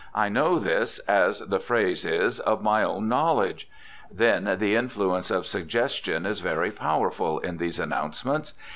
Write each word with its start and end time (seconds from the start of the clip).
I 0.15 0.29
know 0.29 0.57
this, 0.57 0.97
as 1.07 1.41
the 1.41 1.59
phrase 1.59 2.05
is, 2.05 2.39
of 2.39 2.63
my 2.63 2.81
own 2.81 3.07
knowledge. 3.07 3.69
Then, 4.11 4.57
the 4.57 4.75
influence 4.75 5.29
of 5.29 5.45
suggestion 5.45 6.25
is 6.25 6.39
very 6.39 6.71
powerful 6.71 7.37
in 7.37 7.57
these 7.59 7.77
announcements. 7.79 8.53